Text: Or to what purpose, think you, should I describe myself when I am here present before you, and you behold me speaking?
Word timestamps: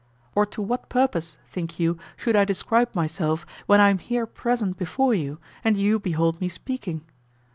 Or 0.33 0.47
to 0.47 0.63
what 0.63 0.89
purpose, 0.89 1.37
think 1.45 1.79
you, 1.79 1.99
should 2.17 2.35
I 2.35 2.43
describe 2.43 2.95
myself 2.95 3.45
when 3.67 3.79
I 3.79 3.89
am 3.91 3.99
here 3.99 4.25
present 4.25 4.75
before 4.75 5.13
you, 5.13 5.37
and 5.63 5.77
you 5.77 5.99
behold 5.99 6.41
me 6.41 6.49
speaking? 6.49 7.01